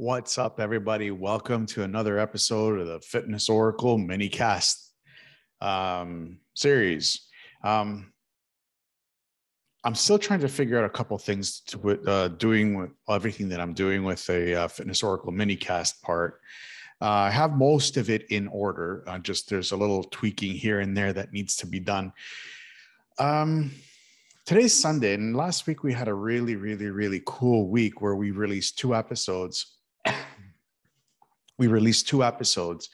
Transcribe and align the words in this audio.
What's 0.00 0.38
up, 0.38 0.60
everybody? 0.60 1.10
Welcome 1.10 1.66
to 1.66 1.82
another 1.82 2.20
episode 2.20 2.78
of 2.78 2.86
the 2.86 3.00
Fitness 3.00 3.48
Oracle 3.48 3.98
mini 3.98 4.28
cast 4.28 4.92
um, 5.60 6.38
series. 6.54 7.26
Um, 7.64 8.12
I'm 9.82 9.96
still 9.96 10.16
trying 10.16 10.38
to 10.38 10.48
figure 10.48 10.78
out 10.78 10.84
a 10.84 10.88
couple 10.88 11.18
things 11.18 11.62
to 11.62 12.00
uh, 12.08 12.28
doing 12.28 12.78
with 12.78 12.90
everything 13.08 13.48
that 13.48 13.60
I'm 13.60 13.72
doing 13.72 14.04
with 14.04 14.30
a 14.30 14.54
uh, 14.54 14.68
Fitness 14.68 15.02
Oracle 15.02 15.32
mini 15.32 15.56
cast 15.56 16.00
part. 16.00 16.38
Uh, 17.02 17.06
I 17.06 17.30
have 17.30 17.54
most 17.54 17.96
of 17.96 18.08
it 18.08 18.30
in 18.30 18.46
order. 18.46 19.02
Uh, 19.04 19.18
just 19.18 19.50
there's 19.50 19.72
a 19.72 19.76
little 19.76 20.04
tweaking 20.04 20.52
here 20.52 20.78
and 20.78 20.96
there 20.96 21.12
that 21.12 21.32
needs 21.32 21.56
to 21.56 21.66
be 21.66 21.80
done. 21.80 22.12
Um, 23.18 23.72
today's 24.46 24.74
Sunday, 24.74 25.14
and 25.14 25.36
last 25.36 25.66
week 25.66 25.82
we 25.82 25.92
had 25.92 26.06
a 26.06 26.14
really, 26.14 26.54
really, 26.54 26.86
really 26.86 27.20
cool 27.26 27.68
week 27.68 28.00
where 28.00 28.14
we 28.14 28.30
released 28.30 28.78
two 28.78 28.94
episodes 28.94 29.74
we 31.58 31.66
released 31.66 32.08
two 32.08 32.24
episodes. 32.24 32.88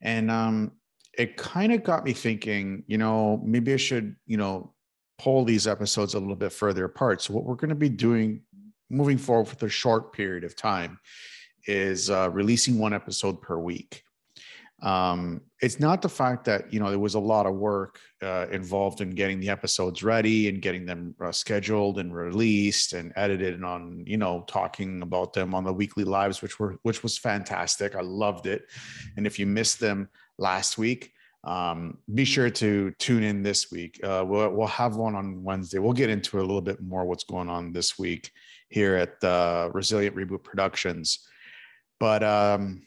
And 0.00 0.30
um, 0.30 0.72
it 1.16 1.36
kind 1.36 1.72
of 1.72 1.82
got 1.82 2.04
me 2.04 2.12
thinking 2.12 2.84
you 2.86 2.96
know 2.96 3.42
maybe 3.44 3.72
i 3.72 3.76
should 3.76 4.14
you 4.26 4.36
know 4.36 4.72
pull 5.18 5.44
these 5.44 5.66
episodes 5.66 6.14
a 6.14 6.20
little 6.20 6.36
bit 6.36 6.52
further 6.52 6.84
apart. 6.84 7.20
So 7.20 7.34
what 7.34 7.44
we're 7.44 7.56
going 7.56 7.70
to 7.70 7.74
be 7.74 7.88
doing 7.88 8.42
moving 8.88 9.18
forward 9.18 9.48
for 9.48 9.66
a 9.66 9.68
short 9.68 10.12
period 10.12 10.44
of 10.44 10.56
time 10.56 10.98
is 11.66 12.08
uh, 12.08 12.30
releasing 12.30 12.78
one 12.78 12.94
episode 12.94 13.42
per 13.42 13.58
week 13.58 14.04
um, 14.82 15.40
it's 15.60 15.80
not 15.80 16.02
the 16.02 16.08
fact 16.08 16.44
that 16.44 16.72
you 16.72 16.78
know 16.78 16.90
there 16.90 16.98
was 16.98 17.14
a 17.14 17.20
lot 17.20 17.46
of 17.46 17.54
work 17.54 17.98
uh, 18.22 18.46
involved 18.52 19.00
in 19.00 19.10
getting 19.10 19.40
the 19.40 19.48
episodes 19.48 20.02
ready 20.02 20.48
and 20.48 20.62
getting 20.62 20.86
them 20.86 21.14
uh, 21.20 21.32
scheduled 21.32 21.98
and 21.98 22.14
released 22.14 22.92
and 22.92 23.12
edited 23.16 23.54
and 23.54 23.64
on 23.64 24.04
you 24.06 24.16
know 24.16 24.44
talking 24.46 25.02
about 25.02 25.32
them 25.32 25.54
on 25.54 25.64
the 25.64 25.72
weekly 25.72 26.04
lives 26.04 26.42
which 26.42 26.60
were 26.60 26.78
which 26.82 27.02
was 27.02 27.18
fantastic. 27.18 27.96
I 27.96 28.02
loved 28.02 28.46
it. 28.46 28.66
And 29.16 29.26
if 29.26 29.38
you 29.38 29.46
missed 29.46 29.80
them 29.80 30.08
last 30.38 30.78
week 30.78 31.12
um, 31.44 31.98
be 32.14 32.24
sure 32.24 32.50
to 32.50 32.90
tune 32.98 33.22
in 33.22 33.42
this 33.42 33.70
week. 33.70 34.00
Uh, 34.02 34.24
we'll, 34.26 34.50
we'll 34.50 34.66
have 34.66 34.96
one 34.96 35.14
on 35.14 35.42
wednesday. 35.42 35.78
We'll 35.78 35.92
get 35.92 36.10
into 36.10 36.38
a 36.38 36.42
little 36.42 36.60
bit 36.60 36.82
more 36.82 37.04
what's 37.04 37.24
going 37.24 37.48
on 37.48 37.72
this 37.72 37.98
week 37.98 38.32
here 38.68 38.96
at 38.96 39.22
uh, 39.24 39.70
resilient 39.72 40.16
reboot 40.16 40.42
productions. 40.42 41.26
But 42.00 42.22
um, 42.22 42.82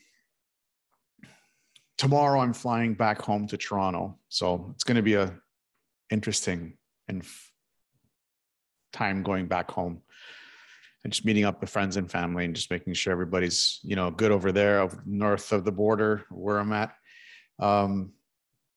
tomorrow 2.02 2.40
I'm 2.40 2.52
flying 2.52 2.96
back 2.96 3.22
home 3.22 3.46
to 3.46 3.58
Toronto. 3.58 4.18
So 4.28 4.72
it's 4.74 4.84
going 4.84 4.96
to 4.96 5.04
be 5.04 5.14
a 5.14 5.32
interesting 6.10 6.74
and 7.08 7.22
f- 7.22 7.52
time 8.92 9.22
going 9.22 9.46
back 9.46 9.70
home 9.70 10.02
and 11.04 11.14
just 11.14 11.26
meeting 11.26 11.46
up 11.46 11.62
with 11.62 11.70
friends 11.70 11.98
and 11.98 12.10
family 12.10 12.46
and 12.46 12.56
just 12.56 12.72
making 12.72 12.96
sure 12.96 13.14
everybody's, 13.14 13.80
you 13.84 13.96
know, 13.96 14.10
good 14.10 14.32
over 14.32 14.52
there 14.52 14.90
north 15.06 15.52
of 15.52 15.64
the 15.64 15.72
border 15.72 16.26
where 16.32 16.58
I'm 16.58 16.74
at. 16.74 16.92
Um, 17.60 18.14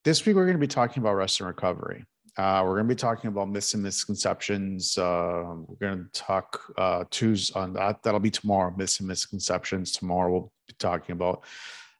this 0.04 0.26
week, 0.26 0.36
we're 0.36 0.44
going 0.44 0.58
to 0.58 0.60
be 0.60 0.66
talking 0.66 1.02
about 1.02 1.14
rest 1.14 1.40
and 1.40 1.46
recovery. 1.46 2.04
Uh, 2.36 2.60
we're 2.62 2.74
going 2.74 2.88
to 2.88 2.94
be 2.94 2.98
talking 2.98 3.28
about 3.28 3.48
myths 3.48 3.72
and 3.72 3.82
misconceptions. 3.82 4.98
Uh, 4.98 5.44
we're 5.66 5.76
going 5.80 6.04
to 6.04 6.10
talk 6.12 6.60
uh, 6.76 7.04
Tuesday 7.08 7.58
on 7.58 7.72
that. 7.72 8.02
That'll 8.02 8.20
be 8.20 8.30
tomorrow. 8.30 8.74
Myths 8.76 8.98
and 8.98 9.08
misconceptions. 9.08 9.92
Tomorrow, 9.92 10.30
we'll 10.30 10.52
be 10.68 10.74
talking 10.78 11.14
about 11.14 11.44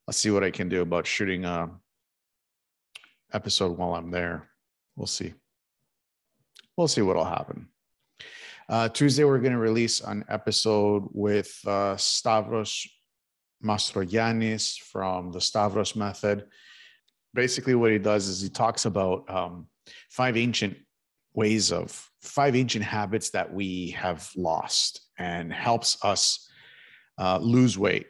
I'll 0.07 0.13
see 0.13 0.31
what 0.31 0.45
I 0.45 0.51
can 0.51 0.69
do 0.69 0.83
about 0.83 1.07
shooting 1.07 1.45
a 1.45 1.71
episode 3.33 3.79
while 3.79 3.95
I'm 3.95 4.11
there. 4.11 4.51
We'll 4.97 5.07
see. 5.07 5.33
We'll 6.77 6.89
see 6.89 7.01
what'll 7.01 7.25
happen. 7.25 7.69
Uh, 8.69 8.89
Tuesday, 8.89 9.25
we're 9.25 9.39
going 9.39 9.53
to 9.53 9.59
release 9.59 10.01
an 10.01 10.25
episode 10.29 11.05
with 11.13 11.59
uh, 11.67 11.97
Stavros 11.97 12.87
Mastrogiannis 13.65 14.79
from 14.79 15.33
the 15.33 15.41
Stavros 15.41 15.97
Method. 15.97 16.47
Basically, 17.33 17.75
what 17.75 17.91
he 17.91 17.99
does 17.99 18.29
is 18.29 18.41
he 18.41 18.49
talks 18.49 18.85
about 18.85 19.29
um, 19.31 19.69
five 20.11 20.37
ancient 20.37 20.77
ways 21.35 21.73
of 21.73 22.09
five 22.23 22.55
ancient 22.55 22.85
habits 22.85 23.31
that 23.31 23.53
we 23.53 23.91
have 23.91 24.31
lost 24.37 25.01
and 25.19 25.53
helps 25.53 26.03
us 26.05 26.49
uh, 27.19 27.39
lose 27.39 27.79
weight 27.79 28.07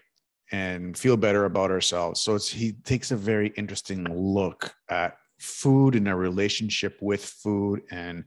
and 0.55 0.97
feel 0.97 1.17
better 1.17 1.47
about 1.47 1.73
ourselves. 1.73 2.21
So 2.21 2.39
he 2.39 2.75
takes 2.85 3.11
a 3.11 3.17
very 3.17 3.49
interesting 3.57 4.05
look 4.05 4.73
at 4.89 5.17
food 5.41 5.97
and 5.97 6.07
our 6.07 6.17
relationship 6.17 6.97
with 7.01 7.25
food 7.25 7.83
and 7.91 8.23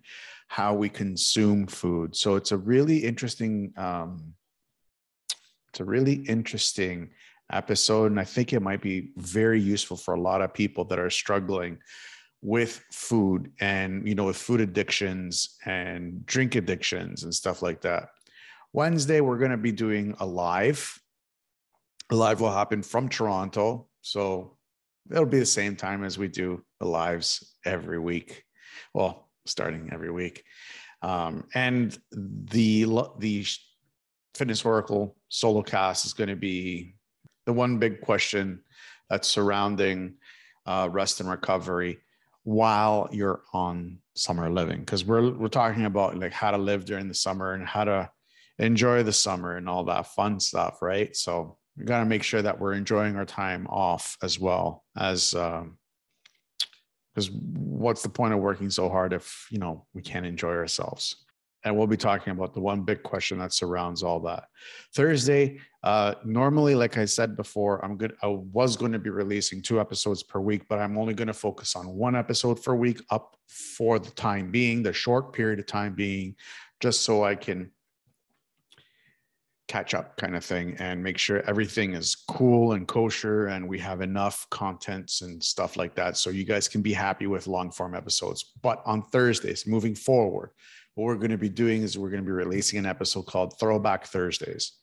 how 0.49 0.73
we 0.73 0.89
consume 0.89 1.67
food. 1.67 2.17
So 2.17 2.35
it's 2.35 2.51
a 2.51 2.57
really 2.57 2.97
interesting, 2.97 3.71
um, 3.77 4.33
it's 5.69 5.79
a 5.79 5.85
really 5.85 6.15
interesting 6.35 7.11
episode, 7.49 8.11
and 8.11 8.19
I 8.19 8.25
think 8.25 8.51
it 8.51 8.61
might 8.61 8.81
be 8.81 9.11
very 9.15 9.61
useful 9.61 9.95
for 9.95 10.15
a 10.15 10.21
lot 10.21 10.41
of 10.41 10.53
people 10.53 10.83
that 10.85 10.99
are 10.99 11.09
struggling 11.09 11.77
with 12.41 12.83
food 12.91 13.51
and 13.61 14.07
you 14.07 14.13
know 14.13 14.25
with 14.25 14.37
food 14.37 14.61
addictions 14.61 15.57
and 15.65 16.23
drink 16.27 16.55
addictions 16.55 17.23
and 17.23 17.33
stuff 17.33 17.61
like 17.61 17.81
that. 17.81 18.09
Wednesday 18.73 19.21
we're 19.21 19.39
going 19.39 19.57
to 19.57 19.57
be 19.69 19.71
doing 19.71 20.13
a 20.19 20.25
live 20.25 21.01
live 22.15 22.41
will 22.41 22.51
happen 22.51 22.81
from 22.81 23.09
Toronto. 23.09 23.87
So 24.01 24.57
it'll 25.11 25.25
be 25.25 25.39
the 25.39 25.45
same 25.45 25.75
time 25.75 26.03
as 26.03 26.17
we 26.17 26.27
do 26.27 26.63
the 26.79 26.87
lives 26.87 27.55
every 27.65 27.99
week. 27.99 28.43
Well, 28.93 29.29
starting 29.45 29.89
every 29.91 30.11
week. 30.11 30.43
Um, 31.01 31.45
and 31.53 31.97
the 32.11 32.85
the 33.19 33.45
Fitness 34.33 34.63
Oracle 34.65 35.15
solo 35.29 35.61
cast 35.61 36.05
is 36.05 36.13
going 36.13 36.29
to 36.29 36.35
be 36.35 36.95
the 37.45 37.53
one 37.53 37.79
big 37.79 38.01
question 38.01 38.61
that's 39.09 39.27
surrounding 39.27 40.15
uh, 40.65 40.89
rest 40.91 41.19
and 41.19 41.29
recovery 41.29 41.99
while 42.43 43.09
you're 43.11 43.41
on 43.53 43.97
summer 44.15 44.49
living 44.49 44.79
because 44.79 45.05
we're 45.05 45.31
we're 45.31 45.47
talking 45.47 45.85
about 45.85 46.17
like 46.17 46.33
how 46.33 46.51
to 46.51 46.57
live 46.57 46.85
during 46.85 47.07
the 47.07 47.13
summer 47.13 47.53
and 47.53 47.65
how 47.65 47.83
to 47.83 48.09
enjoy 48.59 49.03
the 49.03 49.13
summer 49.13 49.57
and 49.57 49.67
all 49.67 49.83
that 49.83 50.07
fun 50.07 50.39
stuff 50.39 50.81
right 50.81 51.15
so 51.15 51.57
we 51.77 51.85
got 51.85 51.99
to 51.99 52.05
make 52.05 52.23
sure 52.23 52.41
that 52.41 52.59
we're 52.59 52.73
enjoying 52.73 53.15
our 53.15 53.25
time 53.25 53.67
off 53.67 54.17
as 54.23 54.39
well 54.39 54.83
as 54.97 55.33
um, 55.33 55.77
because 57.13 57.31
what's 57.31 58.03
the 58.03 58.09
point 58.09 58.33
of 58.33 58.39
working 58.39 58.69
so 58.69 58.89
hard 58.89 59.13
if 59.13 59.47
you 59.49 59.57
know 59.59 59.85
we 59.93 60.01
can't 60.01 60.25
enjoy 60.25 60.53
ourselves? 60.53 61.23
And 61.63 61.75
we'll 61.75 61.87
be 61.87 61.97
talking 61.97 62.31
about 62.31 62.53
the 62.53 62.61
one 62.61 62.83
big 62.83 63.03
question 63.03 63.39
that 63.39 63.51
surrounds 63.51 64.03
all 64.03 64.19
that. 64.21 64.45
Thursday 64.93 65.59
uh, 65.87 66.15
normally 66.25 66.75
like 66.75 66.97
i 66.97 67.05
said 67.05 67.37
before 67.37 67.83
i'm 67.85 67.95
good 67.95 68.13
i 68.21 68.27
was 68.27 68.75
going 68.75 68.91
to 68.91 68.99
be 68.99 69.09
releasing 69.09 69.61
two 69.61 69.79
episodes 69.79 70.21
per 70.21 70.37
week 70.37 70.67
but 70.67 70.79
i'm 70.79 70.97
only 70.97 71.13
going 71.13 71.29
to 71.29 71.33
focus 71.33 71.77
on 71.77 71.87
one 71.87 72.13
episode 72.13 72.61
per 72.61 72.75
week 72.75 73.01
up 73.09 73.37
for 73.47 73.97
the 73.97 74.11
time 74.11 74.51
being 74.51 74.83
the 74.83 74.91
short 74.91 75.31
period 75.31 75.59
of 75.59 75.65
time 75.65 75.93
being 75.93 76.35
just 76.81 77.03
so 77.03 77.23
i 77.23 77.33
can 77.33 77.71
catch 79.67 79.93
up 79.93 80.15
kind 80.17 80.35
of 80.35 80.43
thing 80.43 80.75
and 80.79 81.03
make 81.03 81.17
sure 81.17 81.41
everything 81.47 81.93
is 81.93 82.15
cool 82.15 82.73
and 82.73 82.87
kosher 82.87 83.47
and 83.47 83.67
we 83.67 83.77
have 83.77 84.01
enough 84.01 84.47
contents 84.49 85.21
and 85.21 85.43
stuff 85.43 85.75
like 85.75 85.93
that. 85.95 86.17
So 86.17 86.29
you 86.29 86.45
guys 86.45 86.67
can 86.67 86.81
be 86.81 86.93
happy 86.93 87.27
with 87.27 87.47
long 87.47 87.71
form 87.71 87.95
episodes. 87.95 88.53
But 88.61 88.81
on 88.85 89.01
thursdays 89.01 89.67
moving 89.67 89.95
forward 89.95 90.51
what 90.95 91.05
we're 91.05 91.15
going 91.15 91.29
to 91.29 91.37
be 91.37 91.49
doing 91.49 91.83
is 91.83 91.95
we're 91.97 92.09
going 92.09 92.23
to 92.23 92.25
be 92.25 92.31
releasing 92.31 92.79
an 92.79 92.87
episode 92.87 93.27
called 93.27 93.59
throwback 93.59 94.07
thursdays. 94.07 94.73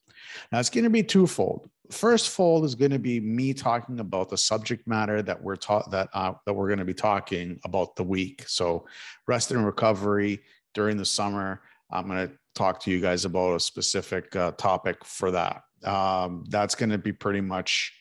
Now 0.52 0.60
it's 0.60 0.70
going 0.70 0.84
to 0.84 0.90
be 0.90 1.02
twofold. 1.02 1.68
First 1.90 2.28
fold 2.30 2.64
is 2.64 2.76
going 2.76 2.92
to 2.92 3.00
be 3.00 3.18
me 3.18 3.52
talking 3.52 3.98
about 3.98 4.30
the 4.30 4.38
subject 4.38 4.86
matter 4.86 5.22
that 5.22 5.42
we're 5.42 5.56
taught 5.56 5.90
that 5.90 6.08
uh, 6.14 6.34
that 6.46 6.54
we're 6.54 6.68
going 6.68 6.78
to 6.78 6.84
be 6.84 6.94
talking 6.94 7.58
about 7.64 7.96
the 7.96 8.04
week. 8.04 8.44
So 8.46 8.86
rest 9.26 9.50
and 9.50 9.66
recovery 9.66 10.40
during 10.74 10.96
the 10.96 11.04
summer 11.04 11.62
i'm 11.90 12.06
going 12.06 12.28
to 12.28 12.34
talk 12.54 12.80
to 12.80 12.90
you 12.90 13.00
guys 13.00 13.24
about 13.24 13.56
a 13.56 13.60
specific 13.60 14.34
uh, 14.36 14.52
topic 14.52 15.04
for 15.04 15.30
that. 15.32 15.62
Um, 15.84 16.44
that's 16.48 16.74
going 16.74 16.90
to 16.90 16.98
be 16.98 17.12
pretty 17.12 17.40
much 17.40 17.92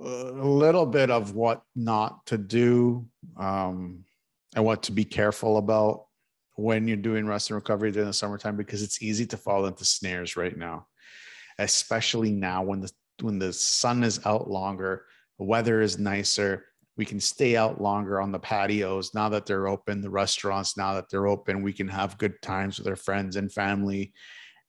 a 0.00 0.04
little 0.04 0.86
bit 0.86 1.10
of 1.10 1.34
what 1.34 1.62
not 1.74 2.24
to 2.26 2.38
do 2.38 3.06
um, 3.36 4.04
and 4.54 4.64
what 4.64 4.84
to 4.84 4.92
be 4.92 5.04
careful 5.04 5.56
about 5.58 6.06
when 6.56 6.88
you're 6.88 6.96
doing 6.96 7.26
rest 7.26 7.50
and 7.50 7.56
recovery 7.56 7.92
during 7.92 8.08
the 8.08 8.12
summertime 8.12 8.56
because 8.56 8.82
it's 8.82 9.02
easy 9.02 9.26
to 9.26 9.36
fall 9.36 9.66
into 9.66 9.84
snares 9.84 10.36
right 10.36 10.56
now, 10.56 10.86
especially 11.58 12.32
now 12.32 12.62
when 12.62 12.80
the 12.80 12.90
when 13.20 13.38
the 13.38 13.52
sun 13.52 14.04
is 14.04 14.24
out 14.24 14.48
longer, 14.48 15.04
the 15.38 15.44
weather 15.44 15.80
is 15.80 15.98
nicer, 15.98 16.66
we 16.98 17.04
can 17.04 17.20
stay 17.20 17.56
out 17.56 17.80
longer 17.80 18.20
on 18.20 18.32
the 18.32 18.40
patios. 18.40 19.14
Now 19.14 19.28
that 19.30 19.46
they're 19.46 19.68
open 19.68 20.02
the 20.02 20.10
restaurants 20.10 20.76
now 20.76 20.94
that 20.94 21.08
they're 21.08 21.28
open 21.28 21.62
we 21.62 21.72
can 21.72 21.88
have 21.88 22.18
good 22.18 22.42
times 22.42 22.78
with 22.78 22.88
our 22.88 22.96
friends 22.96 23.36
and 23.36 23.50
family. 23.50 24.12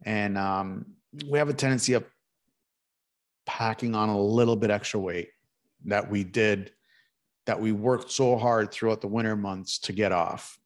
And 0.05 0.37
um, 0.37 0.85
we 1.27 1.39
have 1.39 1.49
a 1.49 1.53
tendency 1.53 1.93
of 1.93 2.05
packing 3.45 3.95
on 3.95 4.09
a 4.09 4.17
little 4.17 4.55
bit 4.55 4.69
extra 4.69 4.99
weight 4.99 5.29
that 5.85 6.09
we 6.09 6.23
did 6.23 6.71
that 7.47 7.59
we 7.59 7.71
worked 7.71 8.11
so 8.11 8.37
hard 8.37 8.71
throughout 8.71 9.01
the 9.01 9.07
winter 9.07 9.35
months 9.35 9.79
to 9.79 9.91
get 9.91 10.11
off 10.11 10.59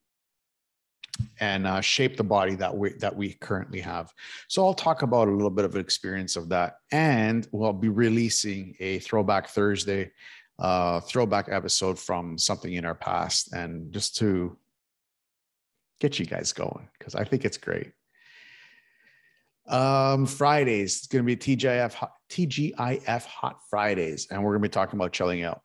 and 1.40 1.66
uh, 1.66 1.80
shape 1.80 2.18
the 2.18 2.24
body 2.24 2.56
that 2.56 2.76
we 2.76 2.92
that 2.94 3.16
we 3.16 3.34
currently 3.34 3.80
have. 3.80 4.12
So 4.50 4.66
I'll 4.66 4.74
talk 4.74 5.02
about 5.02 5.30
a 5.30 5.32
little 5.32 5.50
bit 5.50 5.64
of 5.64 5.76
an 5.76 5.82
experience 5.82 6.36
of 6.36 6.50
that, 6.50 6.78
and 6.92 7.48
we'll 7.52 7.72
be 7.72 7.90
releasing 7.90 8.76
a 8.80 9.00
Throwback 9.00 9.48
Thursday 9.48 10.12
uh, 10.60 11.00
throwback 11.02 11.50
episode 11.50 12.00
from 12.00 12.38
something 12.38 12.74
in 12.74 12.86
our 12.86 12.96
past, 12.96 13.54
and 13.54 13.92
just 13.92 14.18
to 14.18 14.58
get 16.00 16.20
you 16.20 16.26
guys 16.26 16.54
going 16.54 16.88
because 16.98 17.16
I 17.16 17.24
think 17.24 17.46
it's 17.46 17.58
great. 17.58 17.92
Um, 19.68 20.26
Fridays 20.26 20.98
it's 20.98 21.08
going 21.08 21.26
to 21.26 21.36
be 21.36 21.38
TGIF 21.38 21.96
TGIF 22.30 23.26
Hot 23.26 23.60
Fridays, 23.70 24.28
and 24.30 24.44
we're 24.44 24.52
going 24.52 24.62
to 24.62 24.70
be 24.70 24.74
talking 24.74 25.00
about 25.00 25.14
chilling 25.14 25.44
out 25.44 25.62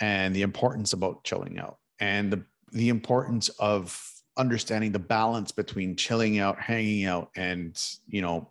and 0.00 0.34
the 0.34 0.42
importance 0.42 0.92
about 0.94 1.22
chilling 1.24 1.58
out 1.58 1.78
and 2.00 2.32
the 2.32 2.44
the 2.72 2.88
importance 2.88 3.50
of 3.50 4.00
understanding 4.36 4.92
the 4.92 4.98
balance 4.98 5.52
between 5.52 5.96
chilling 5.96 6.38
out, 6.38 6.58
hanging 6.58 7.04
out, 7.04 7.30
and 7.36 7.80
you 8.08 8.22
know, 8.22 8.50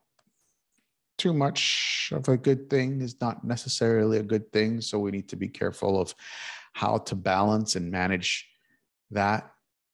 too 1.22 1.34
much 1.34 2.12
of 2.16 2.28
a 2.30 2.36
good 2.36 2.68
thing 2.68 3.00
is 3.00 3.22
not 3.22 3.44
necessarily 3.44 4.18
a 4.18 4.24
good 4.24 4.52
thing. 4.52 4.82
So 4.82 4.98
we 4.98 5.12
need 5.12 5.30
to 5.30 5.36
be 5.36 5.48
careful 5.48 6.02
of 6.02 6.16
how 6.74 6.98
to 6.98 7.16
balance 7.16 7.76
and 7.76 7.92
manage 7.92 8.50
that, 9.12 9.52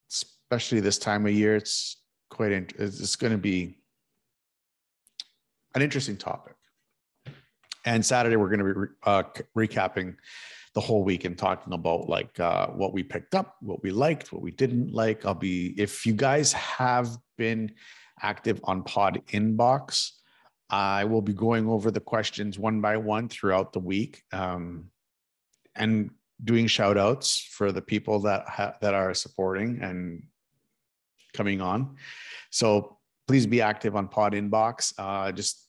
especially 0.09 0.79
this 0.79 0.97
time 0.97 1.25
of 1.25 1.33
year. 1.33 1.57
It's 1.57 1.97
quite 2.29 2.53
it's 2.53 3.17
going 3.17 3.33
to 3.33 3.37
be 3.37 3.77
an 5.75 5.81
interesting 5.81 6.15
topic. 6.15 6.55
And 7.83 8.05
Saturday 8.05 8.37
we're 8.37 8.55
going 8.55 8.65
to 8.65 8.73
be 8.73 8.93
uh, 9.03 9.23
recapping 9.57 10.15
the 10.75 10.81
whole 10.81 11.03
week 11.03 11.25
and 11.25 11.37
talking 11.37 11.73
about 11.73 12.07
like 12.07 12.39
uh, 12.39 12.67
what 12.67 12.93
we 12.93 13.03
picked 13.03 13.35
up, 13.35 13.57
what 13.59 13.83
we 13.83 13.91
liked, 13.91 14.31
what 14.31 14.41
we 14.41 14.51
didn't 14.51 14.93
like. 14.93 15.25
I'll 15.25 15.33
be, 15.33 15.75
if 15.77 16.05
you 16.05 16.13
guys 16.13 16.53
have 16.53 17.09
been 17.37 17.73
active 18.21 18.61
on 18.63 18.83
Pod 18.83 19.21
Inbox, 19.33 20.11
I 20.69 21.05
will 21.05 21.21
be 21.21 21.33
going 21.33 21.67
over 21.67 21.91
the 21.91 21.99
questions 21.99 22.59
one 22.59 22.81
by 22.81 22.97
one 22.97 23.29
throughout 23.29 23.73
the 23.73 23.79
week 23.79 24.23
um, 24.33 24.91
and 25.75 26.11
doing 26.43 26.67
shout 26.67 26.97
outs 26.97 27.39
for 27.39 27.71
the 27.71 27.81
people 27.81 28.19
that 28.21 28.47
ha- 28.47 28.75
that 28.81 28.93
are 28.93 29.13
supporting 29.13 29.79
and 29.81 30.23
coming 31.33 31.61
on. 31.61 31.95
So 32.51 32.97
please 33.27 33.45
be 33.45 33.61
active 33.61 33.95
on 33.95 34.07
Pod 34.07 34.33
Inbox. 34.33 34.93
Uh, 34.97 35.31
just 35.31 35.67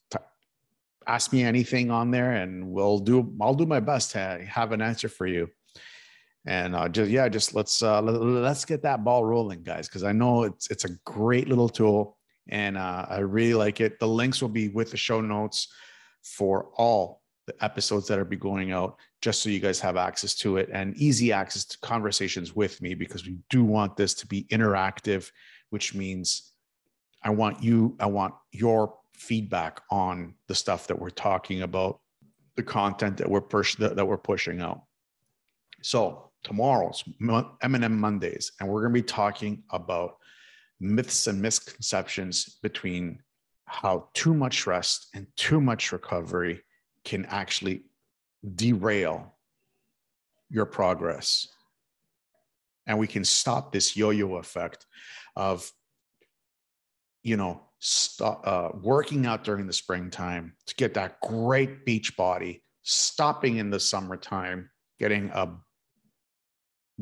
ask 1.09 1.33
me 1.33 1.43
anything 1.43 1.91
on 1.91 2.11
there 2.11 2.33
and 2.33 2.71
we'll 2.71 2.99
do 2.99 3.35
i'll 3.41 3.55
do 3.55 3.65
my 3.65 3.81
best 3.81 4.13
to 4.13 4.45
have 4.47 4.73
an 4.73 4.83
answer 4.83 5.09
for 5.09 5.27
you 5.27 5.49
and 6.47 6.77
uh, 6.77 6.87
just 6.87 7.11
yeah 7.11 7.29
just 7.29 7.55
let's 7.55 7.83
uh, 7.83 8.01
let, 8.03 8.45
us 8.45 8.65
get 8.65 8.83
that 8.83 9.03
ball 9.03 9.25
rolling 9.25 9.63
guys 9.63 9.89
because 9.89 10.05
i 10.05 10.13
know 10.13 10.43
it's 10.45 10.71
it's 10.71 10.85
a 10.85 10.91
great 11.05 11.49
little 11.49 11.69
tool 11.69 12.18
and 12.49 12.77
uh, 12.77 13.07
i 13.09 13.19
really 13.19 13.55
like 13.55 13.81
it 13.81 13.99
the 13.99 14.09
links 14.09 14.41
will 14.41 14.49
be 14.49 14.69
with 14.69 14.91
the 14.91 14.97
show 14.97 15.21
notes 15.21 15.69
for 16.23 16.71
all 16.77 17.23
the 17.47 17.65
episodes 17.65 18.07
that 18.07 18.19
are 18.19 18.25
be 18.25 18.37
going 18.37 18.73
out 18.73 18.97
just 19.23 19.43
so 19.43 19.49
you 19.49 19.61
guys 19.61 19.81
have 19.81 19.97
access 19.97 20.35
to 20.35 20.59
it 20.59 20.69
and 20.73 20.97
easy 20.97 21.33
access 21.33 21.65
to 21.65 21.79
conversations 21.79 22.55
with 22.55 22.81
me 22.83 22.95
because 22.95 23.27
we 23.27 23.39
do 23.49 23.65
want 23.65 23.97
this 23.97 24.15
to 24.15 24.27
be 24.27 24.45
interactive 24.45 25.31
which 25.71 25.95
means 25.95 26.53
i 27.23 27.31
want 27.31 27.63
you 27.63 27.97
i 28.01 28.07
want 28.07 28.35
your 28.53 28.95
feedback 29.19 29.81
on 29.91 30.35
the 30.47 30.55
stuff 30.55 30.87
that 30.87 30.99
we're 30.99 31.11
talking 31.11 31.63
about, 31.63 32.01
the 32.57 32.63
content 32.63 33.17
that 33.17 33.29
we're 33.29 33.41
push 33.41 33.75
that, 33.77 33.97
that 33.97 34.07
we're 34.07 34.17
pushing 34.17 34.61
out. 34.61 34.83
So 35.83 36.31
tomorrow's 36.45 37.05
M&M 37.21 38.01
Mondays, 38.01 38.53
and 38.59 38.69
we're 38.69 38.83
going 38.83 38.95
to 38.95 39.03
be 39.03 39.07
talking 39.07 39.63
about 39.71 40.17
myths 40.81 41.27
and 41.27 41.41
misconceptions 41.41 42.59
between 42.63 43.21
how 43.65 44.09
too 44.15 44.35
much 44.35 44.67
rest 44.67 45.09
and 45.15 45.27
too 45.37 45.61
much 45.61 45.93
recovery 45.93 46.63
can 47.05 47.25
actually 47.27 47.85
derail 48.55 49.35
your 50.51 50.65
progress. 50.65 51.49
And 52.87 52.99
we 52.99 53.07
can 53.07 53.25
stop 53.25 53.73
this 53.73 53.97
yo 53.97 54.11
yo 54.11 54.37
effect 54.37 54.87
of, 55.37 55.71
you 57.23 57.37
know, 57.37 57.63
uh, 58.21 58.71
working 58.81 59.27
out 59.27 59.45
during 59.45 59.67
the 59.67 59.73
springtime 59.73 60.55
to 60.67 60.75
get 60.75 60.95
that 60.95 61.21
great 61.21 61.85
beach 61.85 62.17
body, 62.17 62.63
stopping 62.83 63.59
in 63.59 63.71
the 63.71 63.79
summertime, 63.79 64.71
getting 64.99 65.31
a 65.31 65.55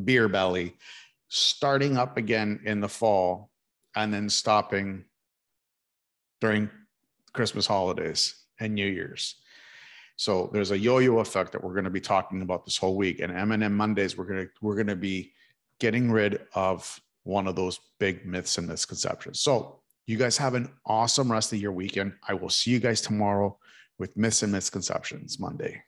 beer 0.05 0.29
belly, 0.29 0.77
starting 1.29 1.97
up 1.97 2.17
again 2.17 2.61
in 2.65 2.81
the 2.81 2.89
fall, 2.89 3.51
and 3.97 4.13
then 4.13 4.29
stopping 4.29 5.05
during 6.41 6.71
Christmas 7.33 7.67
holidays 7.67 8.35
and 8.61 8.75
New 8.75 8.87
Year's. 8.87 9.37
So 10.17 10.49
there's 10.53 10.71
a 10.71 10.79
yo-yo 10.79 11.19
effect 11.19 11.53
that 11.53 11.63
we're 11.63 11.75
going 11.75 11.85
to 11.85 11.91
be 11.91 12.01
talking 12.01 12.43
about 12.43 12.65
this 12.65 12.77
whole 12.77 12.97
week. 12.97 13.21
And 13.21 13.33
M&M 13.33 13.75
Mondays, 13.75 14.17
we're 14.17 14.25
going 14.25 14.47
to 14.47 14.51
we're 14.63 14.75
going 14.75 14.87
to 14.87 14.97
be 14.97 15.33
getting 15.79 16.11
rid 16.11 16.41
of 16.55 16.99
one 17.25 17.47
of 17.47 17.57
those 17.57 17.81
big 17.99 18.25
myths 18.25 18.57
and 18.57 18.69
misconceptions. 18.69 19.41
So 19.41 19.81
you 20.07 20.17
guys 20.17 20.37
have 20.39 20.55
an 20.55 20.71
awesome 20.87 21.31
rest 21.31 21.53
of 21.53 21.61
your 21.61 21.73
weekend. 21.73 22.15
I 22.27 22.35
will 22.35 22.49
see 22.49 22.71
you 22.71 22.79
guys 22.79 23.01
tomorrow 23.01 23.59
with 23.99 24.17
Myths 24.17 24.43
and 24.43 24.53
Misconceptions 24.53 25.39
Monday. 25.41 25.83